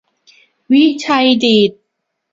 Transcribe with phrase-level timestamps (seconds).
[0.71, 1.73] วิชัยดิษฐ